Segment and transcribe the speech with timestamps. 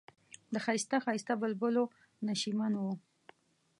[0.53, 1.83] د ښایسته ښایسته بلبلو
[2.27, 2.83] نشیمن و.